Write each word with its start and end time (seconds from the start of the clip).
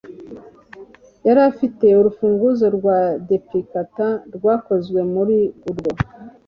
Yari 1.25 1.41
afite 1.51 1.85
urufunguzo 1.99 2.65
rwa 2.77 2.99
duplicate 3.27 4.07
rwakozwe 4.35 4.99
muri 5.13 5.37
urwo 5.69 5.91